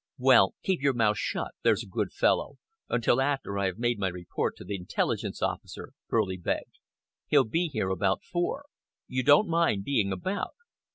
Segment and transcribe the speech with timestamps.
[0.17, 2.57] "Well, keep your mouth shut, there's a good fellow,
[2.89, 6.79] until after I have made my report to the Intelligence Officer," Furley begged.
[7.27, 8.65] "He'll be here about four.
[9.05, 10.55] You don't mind being about?"